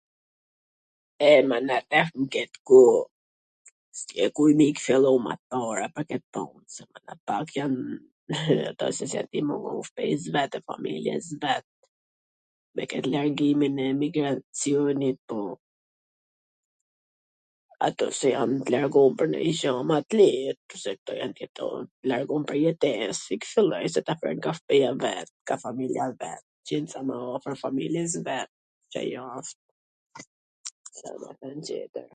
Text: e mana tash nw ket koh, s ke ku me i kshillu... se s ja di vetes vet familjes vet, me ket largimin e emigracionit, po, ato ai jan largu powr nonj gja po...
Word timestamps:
e 1.29 1.31
mana 1.49 1.75
tash 1.91 2.09
nw 2.21 2.25
ket 2.35 2.53
koh, 2.67 3.03
s 3.97 3.99
ke 4.09 4.23
ku 4.35 4.41
me 4.57 4.65
i 4.71 4.73
kshillu... 4.77 5.11
se 8.97 9.05
s 9.05 9.11
ja 9.17 9.23
di 9.31 9.39
vetes 9.41 10.23
vet 10.35 10.53
familjes 10.69 11.25
vet, 11.43 11.65
me 12.75 12.83
ket 12.91 13.05
largimin 13.13 13.75
e 13.79 13.81
emigracionit, 13.93 15.19
po, 15.29 15.39
ato 17.87 18.05
ai 18.09 18.29
jan 18.33 18.51
largu 18.73 18.99
powr 19.17 19.27
nonj 19.33 20.57
gja 31.65 31.81
po... 31.93 32.01